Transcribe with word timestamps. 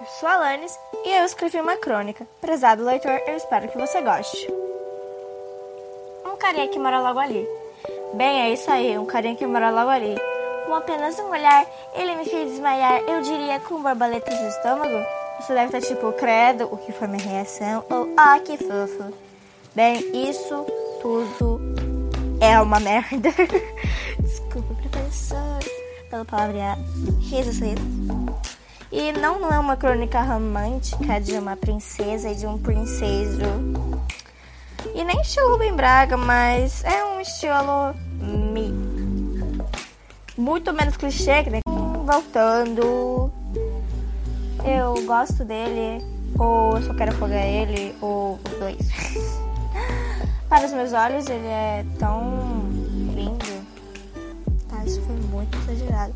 eu 0.00 0.06
sou 0.06 0.28
a 0.28 0.34
Alanis 0.34 0.78
e 1.04 1.18
eu 1.18 1.24
escrevi 1.24 1.60
uma 1.60 1.76
crônica. 1.76 2.26
Prezado 2.40 2.84
leitor, 2.84 3.20
eu 3.26 3.36
espero 3.36 3.68
que 3.68 3.78
você 3.78 4.00
goste. 4.00 4.48
Um 6.24 6.36
carinha 6.36 6.68
que 6.68 6.78
mora 6.78 7.00
logo 7.00 7.18
ali. 7.18 7.46
Bem, 8.14 8.42
é 8.42 8.52
isso 8.52 8.70
aí, 8.70 8.98
um 8.98 9.06
carinha 9.06 9.36
que 9.36 9.46
mora 9.46 9.70
logo 9.70 9.90
ali. 9.90 10.16
Com 10.66 10.74
apenas 10.74 11.18
um 11.18 11.30
olhar, 11.30 11.66
ele 11.94 12.16
me 12.16 12.24
fez 12.24 12.50
desmaiar, 12.50 13.00
eu 13.02 13.20
diria 13.20 13.60
com 13.60 13.82
borboletas 13.82 14.40
no 14.40 14.48
estômago. 14.48 15.04
Você 15.40 15.54
deve 15.54 15.76
estar 15.76 15.80
tipo, 15.80 16.12
credo, 16.12 16.68
o 16.72 16.76
que 16.76 16.92
foi 16.92 17.08
minha 17.08 17.22
reação? 17.22 17.84
Ou, 17.90 18.14
ah, 18.16 18.38
que 18.40 18.56
fofo. 18.56 19.12
Bem, 19.74 19.98
isso 20.28 20.66
tudo 21.00 21.60
é 22.40 22.60
uma 22.60 22.78
merda. 22.80 23.30
Desculpa, 24.20 24.74
professor, 24.90 25.58
pela 26.08 26.24
palavra 26.24 26.78
risos, 27.20 27.60
E 28.92 29.10
não, 29.10 29.40
não 29.40 29.50
é 29.50 29.58
uma 29.58 29.74
crônica 29.74 30.20
romântica 30.20 31.18
de 31.18 31.32
uma 31.32 31.56
princesa 31.56 32.28
e 32.28 32.34
de 32.34 32.46
um 32.46 32.58
princeso. 32.58 33.40
E 34.94 35.02
nem 35.02 35.18
estilo 35.22 35.52
Rubem 35.52 35.74
Braga, 35.74 36.18
mas 36.18 36.84
é 36.84 37.02
um 37.02 37.18
estilo 37.18 37.94
me. 38.20 38.70
Muito 40.36 40.74
menos 40.74 40.98
clichê, 40.98 41.42
né? 41.44 41.60
Voltando. 42.04 43.32
Eu 44.62 44.94
gosto 45.06 45.42
dele, 45.42 46.04
ou 46.38 46.76
eu 46.76 46.82
só 46.82 46.92
quero 46.92 47.12
afogar 47.12 47.46
ele, 47.46 47.96
ou 48.00 48.38
os 48.44 48.58
dois. 48.58 49.42
Para 50.50 50.66
os 50.66 50.72
meus 50.72 50.92
olhos, 50.92 51.26
ele 51.30 51.46
é 51.46 51.82
tão 51.98 52.68
lindo. 53.14 53.66
Tá, 54.68 54.84
isso 54.84 55.00
foi 55.00 55.16
muito 55.16 55.56
exagerado. 55.58 56.12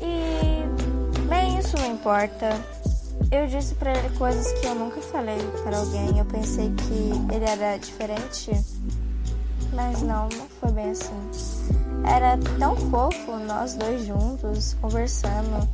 E, 0.00 0.38
bem, 0.40 0.47
isso 1.68 1.76
não 1.76 1.92
importa. 1.92 2.48
Eu 3.30 3.46
disse 3.46 3.74
para 3.74 3.92
ele 3.92 4.16
coisas 4.16 4.50
que 4.52 4.66
eu 4.66 4.74
nunca 4.74 5.02
falei 5.02 5.36
para 5.62 5.76
alguém. 5.76 6.18
Eu 6.18 6.24
pensei 6.24 6.72
que 6.72 7.34
ele 7.34 7.44
era 7.44 7.76
diferente, 7.76 8.50
mas 9.74 10.00
não, 10.00 10.30
não 10.30 10.48
foi 10.60 10.72
bem 10.72 10.90
assim. 10.90 11.30
Era 12.06 12.38
tão 12.58 12.74
fofo 12.74 13.36
nós 13.46 13.74
dois 13.74 14.06
juntos, 14.06 14.74
conversando. 14.80 15.68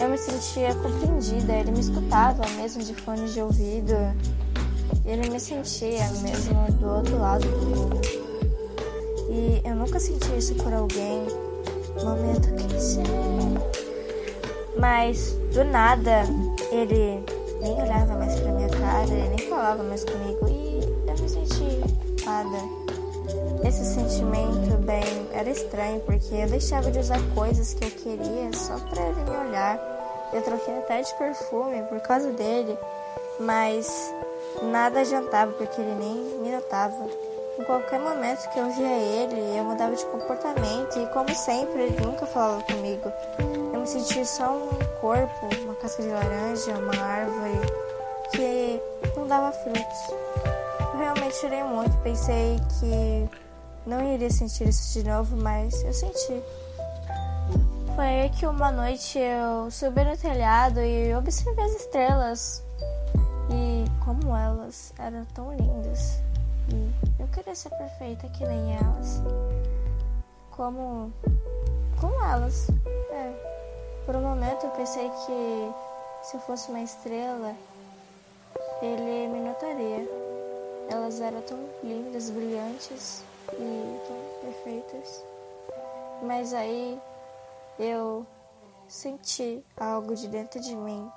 Eu 0.00 0.08
me 0.08 0.16
sentia 0.16 0.74
compreendida, 0.76 1.52
ele 1.52 1.72
me 1.72 1.80
escutava 1.80 2.42
mesmo 2.56 2.82
de 2.82 2.94
fone 2.94 3.28
de 3.28 3.42
ouvido. 3.42 3.94
Ele 5.04 5.28
me 5.28 5.38
sentia 5.38 6.08
mesmo 6.22 6.72
do 6.80 6.88
outro 6.88 7.18
lado 7.18 7.46
do 7.46 7.66
mundo. 7.66 8.00
E 9.28 9.60
eu 9.68 9.74
nunca 9.74 10.00
senti 10.00 10.34
isso 10.38 10.54
por 10.54 10.72
alguém. 10.72 11.26
Mas 14.86 15.32
do 15.52 15.64
nada 15.64 16.22
ele 16.70 17.20
nem 17.60 17.82
olhava 17.82 18.14
mais 18.14 18.38
pra 18.38 18.52
minha 18.52 18.68
cara, 18.68 19.08
ele 19.08 19.28
nem 19.30 19.48
falava 19.48 19.82
mais 19.82 20.04
comigo 20.04 20.48
e 20.48 20.80
eu 21.08 21.22
me 21.22 21.28
senti 21.28 22.24
nada. 22.24 22.58
Esse 23.66 23.84
sentimento, 23.84 24.76
bem, 24.84 25.02
era 25.32 25.50
estranho 25.50 25.98
porque 26.02 26.32
eu 26.36 26.48
deixava 26.48 26.88
de 26.92 27.00
usar 27.00 27.18
coisas 27.34 27.74
que 27.74 27.84
eu 27.84 27.90
queria 27.90 28.52
só 28.52 28.78
pra 28.78 29.02
ele 29.02 29.24
me 29.28 29.48
olhar. 29.48 29.76
Eu 30.32 30.40
troquei 30.42 30.78
até 30.78 31.02
de 31.02 31.12
perfume 31.14 31.82
por 31.88 31.98
causa 32.02 32.30
dele, 32.30 32.78
mas 33.40 34.12
Nada 34.62 35.00
adiantava 35.00 35.52
porque 35.52 35.80
ele 35.80 35.94
nem 35.96 36.14
me 36.40 36.50
notava. 36.50 37.06
Em 37.58 37.64
qualquer 37.64 38.00
momento 38.00 38.48
que 38.50 38.58
eu 38.58 38.70
via 38.70 38.86
ele, 38.86 39.58
eu 39.58 39.64
mudava 39.64 39.94
de 39.94 40.04
comportamento 40.06 40.98
e, 40.98 41.06
como 41.12 41.34
sempre, 41.34 41.82
ele 41.82 42.00
nunca 42.00 42.26
falava 42.26 42.62
comigo. 42.62 43.12
Sentia 43.86 44.24
só 44.24 44.50
um 44.50 44.68
corpo, 45.00 45.46
uma 45.62 45.74
casca 45.76 46.02
de 46.02 46.08
laranja, 46.08 46.76
uma 46.76 47.00
árvore 47.00 47.52
que 48.32 48.80
não 49.16 49.28
dava 49.28 49.52
frutos. 49.52 50.10
Eu 50.92 50.98
realmente 50.98 51.36
chorei 51.36 51.62
muito, 51.62 51.96
pensei 51.98 52.56
que 52.80 53.30
não 53.86 54.02
iria 54.12 54.28
sentir 54.28 54.68
isso 54.68 54.92
de 54.92 55.08
novo, 55.08 55.36
mas 55.36 55.84
eu 55.84 55.92
senti. 55.92 56.42
Foi 57.94 58.04
aí 58.04 58.30
que 58.30 58.44
uma 58.44 58.72
noite 58.72 59.20
eu 59.20 59.70
subi 59.70 60.04
no 60.04 60.16
telhado 60.16 60.80
e 60.80 61.14
observei 61.14 61.64
as 61.64 61.72
estrelas 61.76 62.64
e 63.48 63.84
como 64.04 64.36
elas 64.36 64.92
eram 64.98 65.24
tão 65.26 65.54
lindas. 65.54 66.20
E 66.70 66.90
eu 67.20 67.28
queria 67.28 67.54
ser 67.54 67.70
perfeita 67.70 68.28
que 68.30 68.44
nem 68.44 68.76
elas. 68.76 69.22
Como. 70.50 71.12
Como 72.00 72.20
elas. 72.24 72.68
É. 73.12 73.45
pensei 74.76 75.08
que 75.08 75.72
se 76.22 76.36
eu 76.36 76.40
fosse 76.40 76.68
uma 76.70 76.82
estrela, 76.82 77.56
ele 78.82 79.28
me 79.28 79.40
notaria. 79.40 80.06
Elas 80.88 81.20
eram 81.20 81.40
tão 81.42 81.58
lindas, 81.82 82.30
brilhantes 82.30 83.24
e 83.52 84.00
tão 84.06 84.50
perfeitas. 84.50 85.24
Mas 86.22 86.52
aí 86.52 87.00
eu 87.78 88.26
senti 88.88 89.64
algo 89.76 90.14
de 90.14 90.28
dentro 90.28 90.60
de 90.60 90.74
mim 90.76 91.10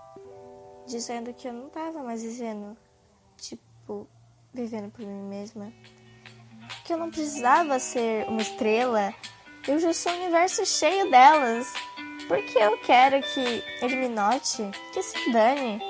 dizendo 0.87 1.33
que 1.33 1.47
eu 1.47 1.53
não 1.53 1.69
tava 1.69 2.01
mais 2.01 2.23
vivendo, 2.23 2.75
tipo, 3.37 4.07
vivendo 4.53 4.91
por 4.91 5.05
mim 5.05 5.21
mesma. 5.27 5.71
Que 6.85 6.93
eu 6.93 6.97
não 6.97 7.11
precisava 7.11 7.77
ser 7.77 8.27
uma 8.27 8.41
estrela. 8.41 9.13
Eu 9.67 9.77
já 9.79 9.93
sou 9.93 10.11
um 10.11 10.21
universo 10.21 10.65
cheio 10.65 11.11
delas. 11.11 11.67
Porque 12.29 12.57
eu 12.57 12.77
quero 12.77 13.21
que 13.21 13.61
ele 13.81 13.95
me 13.97 14.07
note, 14.07 14.63
que 14.93 15.03
se 15.03 15.33
dane. 15.33 15.81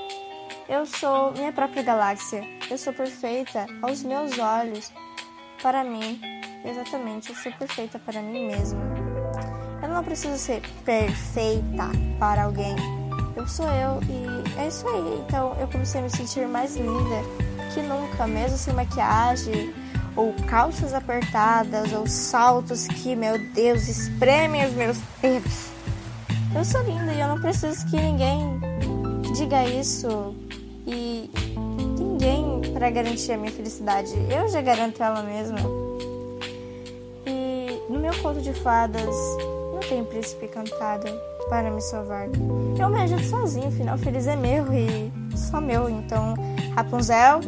Eu 0.68 0.88
sou 0.88 1.32
minha 1.34 1.52
própria 1.52 1.84
galáxia. 1.84 2.42
Eu 2.72 2.80
sou 2.80 2.94
perfeita 2.94 3.68
aos 3.84 4.02
meus 4.02 4.40
olhos. 4.40 4.92
Para 5.62 5.84
mim, 5.84 6.20
exatamente, 6.66 7.30
eu 7.30 7.36
sou 7.36 7.52
perfeita 7.52 8.00
para 8.00 8.22
mim 8.22 8.48
mesma. 8.48 8.82
Eu 9.84 9.90
não 9.90 10.04
preciso 10.04 10.38
ser 10.38 10.62
perfeita 10.84 11.92
para 12.18 12.46
alguém 12.46 12.76
eu 13.40 13.48
sou 13.48 13.66
eu 13.68 14.02
e 14.04 14.60
é 14.60 14.68
isso 14.68 14.88
aí. 14.88 15.24
Então 15.26 15.56
eu 15.60 15.68
comecei 15.68 16.02
a 16.02 16.04
me 16.04 16.10
sentir 16.10 16.46
mais 16.48 16.76
linda 16.76 17.24
que 17.74 17.82
nunca, 17.82 18.28
mesmo 18.28 18.58
sem 18.58 18.74
maquiagem, 18.74 19.74
ou 20.16 20.34
calças 20.48 20.94
apertadas, 20.94 21.94
ou 21.94 22.06
saltos 22.08 22.88
que, 22.88 23.16
meu 23.16 23.38
Deus, 23.54 23.88
espremem 23.88 24.66
os 24.66 24.74
meus 24.74 24.98
dedos. 25.22 25.69
Eu 26.56 26.66
sou 26.66 26.82
linda 26.82 27.14
e 27.14 27.20
eu 27.20 27.28
não 27.28 27.40
preciso 27.40 27.86
que 27.86 27.96
ninguém 27.96 28.60
diga 29.36 29.66
isso 29.66 30.36
e 30.86 31.30
ninguém 31.98 32.62
para 32.74 32.90
garantir 32.90 33.34
a 33.34 33.38
minha 33.38 33.52
felicidade. 33.52 34.12
Eu 34.30 34.50
já 34.50 34.62
garanto 34.62 35.02
ela 35.02 35.22
mesma. 35.22 35.60
E 37.26 37.82
no 37.90 38.00
meu 38.00 38.14
conto 38.22 38.42
de 38.42 38.54
fadas 38.54 39.16
não 39.74 39.80
tem 39.88 40.04
príncipe 40.04 40.48
cantado 40.48 41.08
para 41.50 41.70
me 41.70 41.82
salvar. 41.82 42.28
Eu 42.80 42.90
me 42.90 43.02
ajudo 43.02 43.24
sozinho, 43.24 43.72
final 43.72 43.98
feliz 43.98 44.28
é 44.28 44.36
meu 44.36 44.66
e 44.74 45.12
só 45.38 45.62
meu. 45.62 45.88
Então, 45.88 46.34
Rapunzel, 46.76 47.42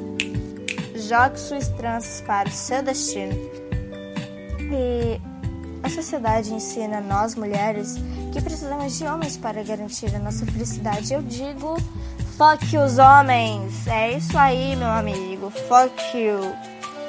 jogue 0.95 1.40
suas 1.40 1.67
tranças 1.69 2.22
para 2.22 2.47
o 2.47 2.51
seu 2.51 2.84
destino. 2.84 3.34
E 4.72 5.19
sociedade 5.91 6.53
ensina 6.53 7.02
nós 7.02 7.35
mulheres 7.35 7.96
que 8.31 8.41
precisamos 8.41 8.97
de 8.97 9.06
homens 9.06 9.38
para 9.38 9.62
garantir 9.63 10.16
a 10.16 10.19
nossa 10.19 10.46
felicidade. 10.46 11.13
Eu 11.13 11.22
digo, 11.22 11.78
fuck 12.38 12.78
os 12.78 12.97
homens. 12.97 13.88
É 13.88 14.13
isso 14.13 14.38
aí, 14.38 14.75
meu 14.75 14.88
amigo. 14.88 15.52
Fuck 15.52 16.18
you. 16.18 16.40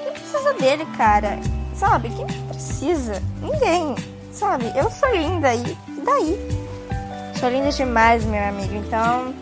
Quem 0.05 0.13
precisa 0.13 0.53
dele, 0.55 0.85
cara? 0.97 1.39
Sabe? 1.75 2.11
Quem 2.11 2.27
precisa? 2.49 3.23
Ninguém. 3.41 3.95
Sabe? 4.33 4.73
Eu 4.77 4.91
sou 4.91 5.15
linda 5.15 5.55
e 5.55 5.77
daí? 6.05 6.37
Sou 7.39 7.49
linda 7.49 7.71
demais, 7.71 8.25
meu 8.25 8.43
amigo. 8.43 8.75
Então, 8.75 9.35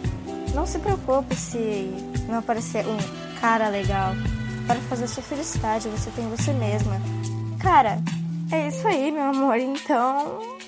não 0.54 0.66
se 0.66 0.78
preocupe 0.78 1.34
se 1.34 1.92
não 2.28 2.38
aparecer 2.38 2.84
um 2.86 2.98
cara 3.40 3.68
legal. 3.68 4.12
Para 4.66 4.76
fazer 4.82 5.08
sua 5.08 5.22
felicidade, 5.22 5.88
você 5.88 6.10
tem 6.10 6.28
você 6.28 6.52
mesma. 6.52 7.00
Cara, 7.58 8.00
é 8.52 8.68
isso 8.68 8.86
aí, 8.86 9.10
meu 9.10 9.24
amor. 9.24 9.58
Então, 9.58 10.58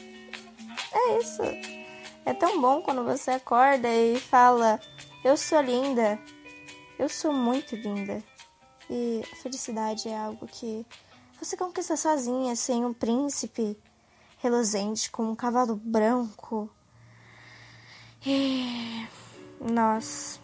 é 0.92 1.18
isso. 1.18 1.42
É 2.24 2.32
tão 2.32 2.60
bom 2.60 2.82
quando 2.82 3.04
você 3.04 3.32
acorda 3.32 3.88
e 3.88 4.18
fala: 4.18 4.80
Eu 5.24 5.36
sou 5.36 5.60
linda. 5.60 6.18
Eu 6.98 7.08
sou 7.08 7.32
muito 7.32 7.74
linda. 7.74 8.22
E 8.88 9.22
a 9.32 9.36
felicidade 9.36 10.08
é 10.08 10.16
algo 10.16 10.46
que 10.46 10.86
você 11.40 11.56
conquista 11.56 11.96
sozinha, 11.96 12.54
sem 12.54 12.84
um 12.84 12.92
príncipe 12.92 13.76
reluzente 14.38 15.10
com 15.10 15.24
um 15.24 15.34
cavalo 15.34 15.76
branco 15.76 16.70
e 18.24 19.04
nós, 19.60 20.40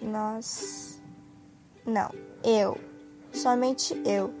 nós, 0.00 0.98
não, 1.84 2.10
eu, 2.42 2.80
somente 3.34 3.94
eu. 4.06 4.39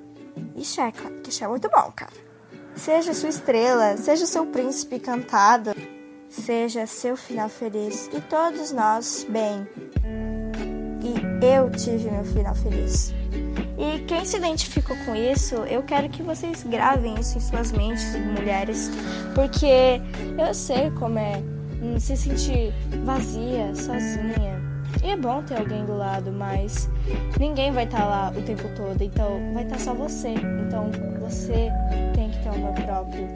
É, 0.78 0.92
claro, 0.92 1.16
que 1.22 1.44
é 1.44 1.48
muito 1.48 1.68
bom, 1.68 1.92
cara. 1.94 2.12
Seja 2.74 3.12
sua 3.12 3.28
estrela, 3.28 3.96
seja 3.96 4.26
seu 4.26 4.46
príncipe 4.46 4.98
cantado. 4.98 5.74
seja 6.30 6.86
seu 6.86 7.16
final 7.16 7.48
feliz 7.48 8.08
e 8.12 8.20
todos 8.20 8.70
nós 8.72 9.26
bem. 9.28 9.66
E 11.02 11.44
eu 11.44 11.70
tive 11.70 12.10
meu 12.10 12.24
final 12.24 12.54
feliz. 12.54 13.12
E 13.76 13.98
quem 14.04 14.24
se 14.24 14.36
identificou 14.36 14.96
com 15.04 15.14
isso, 15.14 15.56
eu 15.56 15.82
quero 15.82 16.08
que 16.08 16.22
vocês 16.22 16.62
gravem 16.62 17.18
isso 17.18 17.38
em 17.38 17.40
suas 17.40 17.72
mentes, 17.72 18.14
mulheres, 18.16 18.90
porque 19.34 20.00
eu 20.38 20.54
sei 20.54 20.90
como 20.92 21.18
é 21.18 21.42
se 21.98 22.16
sentir 22.16 22.72
vazia, 23.04 23.74
sozinha. 23.74 24.59
E 25.02 25.10
é 25.10 25.16
bom 25.16 25.42
ter 25.42 25.58
alguém 25.58 25.84
do 25.84 25.96
lado, 25.96 26.30
mas 26.30 26.88
ninguém 27.38 27.72
vai 27.72 27.84
estar 27.84 28.00
tá 28.00 28.06
lá 28.06 28.32
o 28.36 28.42
tempo 28.42 28.68
todo, 28.76 29.02
então 29.02 29.52
vai 29.54 29.64
estar 29.64 29.76
tá 29.76 29.82
só 29.82 29.94
você. 29.94 30.34
Então 30.66 30.90
você 31.20 31.70
tem 32.14 32.30
que 32.30 32.38
ter 32.42 32.48
amor 32.50 32.74
próprio. 32.74 33.26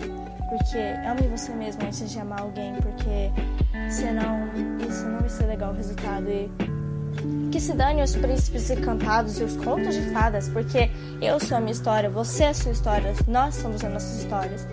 Porque 0.48 0.78
ame 0.78 1.26
você 1.28 1.52
mesmo 1.52 1.82
antes 1.84 2.10
de 2.10 2.18
amar 2.18 2.42
alguém, 2.42 2.74
porque 2.74 3.32
senão 3.90 4.48
isso 4.88 5.06
não 5.06 5.20
vai 5.20 5.28
ser 5.28 5.46
legal 5.46 5.72
o 5.72 5.76
resultado. 5.76 6.28
E 6.28 6.50
que 7.50 7.60
se 7.60 7.72
dane 7.72 8.02
os 8.02 8.14
príncipes 8.14 8.68
encantados 8.70 9.40
e 9.40 9.44
os 9.44 9.56
contos 9.56 9.94
de 9.94 10.02
fadas, 10.10 10.48
porque 10.48 10.90
eu 11.22 11.38
sou 11.40 11.56
a 11.56 11.60
minha 11.60 11.72
história, 11.72 12.10
você 12.10 12.44
é 12.44 12.48
a 12.48 12.54
sua 12.54 12.72
história, 12.72 13.14
nós 13.26 13.54
somos 13.54 13.84
as 13.84 13.92
nossas 13.92 14.22
histórias. 14.22 14.66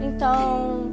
Então, 0.00 0.92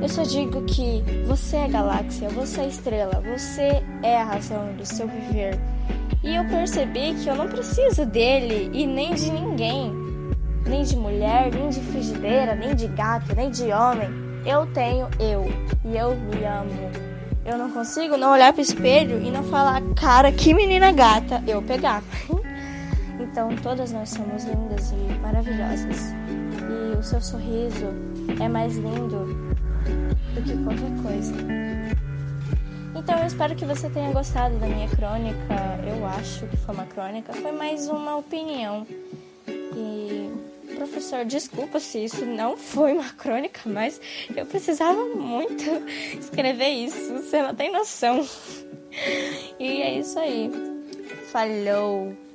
eu 0.00 0.08
só 0.08 0.22
digo 0.22 0.62
que 0.62 1.02
você 1.26 1.56
é 1.56 1.68
galáxia, 1.68 2.28
você 2.28 2.60
é 2.60 2.68
estrela, 2.68 3.20
você 3.20 3.82
é 4.02 4.20
a 4.20 4.24
razão 4.24 4.72
do 4.74 4.84
seu 4.84 5.08
viver. 5.08 5.58
E 6.22 6.34
eu 6.34 6.44
percebi 6.44 7.14
que 7.14 7.28
eu 7.28 7.36
não 7.36 7.48
preciso 7.48 8.04
dele 8.04 8.70
e 8.72 8.86
nem 8.86 9.14
de 9.14 9.30
ninguém, 9.30 9.92
nem 10.66 10.82
de 10.82 10.96
mulher, 10.96 11.50
nem 11.52 11.68
de 11.70 11.80
frigideira, 11.80 12.54
nem 12.54 12.74
de 12.74 12.88
gato, 12.88 13.34
nem 13.34 13.50
de 13.50 13.72
homem. 13.72 14.08
Eu 14.44 14.66
tenho 14.66 15.08
eu 15.18 15.46
e 15.84 15.96
eu 15.96 16.14
me 16.14 16.44
amo. 16.44 16.90
Eu 17.44 17.56
não 17.56 17.70
consigo 17.70 18.16
não 18.16 18.32
olhar 18.32 18.52
pro 18.52 18.60
espelho 18.60 19.22
e 19.22 19.30
não 19.30 19.44
falar, 19.44 19.80
cara, 19.94 20.32
que 20.32 20.52
menina 20.52 20.92
gata 20.92 21.42
eu 21.46 21.62
pegava. 21.62 22.04
então 23.20 23.54
todas 23.62 23.92
nós 23.92 24.10
somos 24.10 24.44
lindas 24.44 24.90
e 24.90 25.18
maravilhosas. 25.20 26.12
E 26.68 26.98
o 26.98 27.02
seu 27.02 27.20
sorriso 27.20 27.86
é 28.40 28.48
mais 28.48 28.76
lindo 28.76 29.56
do 30.34 30.42
que 30.42 30.56
qualquer 30.62 31.02
coisa. 31.02 31.34
Então 32.94 33.18
eu 33.18 33.26
espero 33.26 33.54
que 33.54 33.64
você 33.64 33.88
tenha 33.90 34.10
gostado 34.12 34.58
da 34.58 34.66
minha 34.66 34.88
crônica. 34.88 35.54
Eu 35.86 36.06
acho 36.06 36.46
que 36.46 36.56
foi 36.56 36.74
uma 36.74 36.86
crônica, 36.86 37.32
foi 37.34 37.52
mais 37.52 37.88
uma 37.88 38.16
opinião. 38.16 38.86
E 39.48 40.30
professor, 40.74 41.24
desculpa 41.24 41.78
se 41.78 42.04
isso 42.04 42.24
não 42.24 42.56
foi 42.56 42.94
uma 42.94 43.10
crônica, 43.10 43.60
mas 43.66 44.00
eu 44.34 44.46
precisava 44.46 45.04
muito 45.14 45.64
escrever 46.18 46.68
isso. 46.68 47.14
Você 47.14 47.42
não 47.42 47.54
tem 47.54 47.70
noção. 47.70 48.26
E 49.58 49.82
é 49.82 49.98
isso 49.98 50.18
aí. 50.18 50.50
Falou! 51.30 52.25